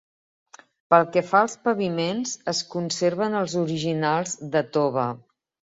Pel 0.93 1.05
que 1.17 1.23
fa 1.33 1.41
als 1.47 1.57
paviments, 1.69 2.33
es 2.55 2.63
conserven 2.75 3.39
els 3.45 3.57
originals 3.67 4.37
de 4.57 4.67
tova. 4.79 5.11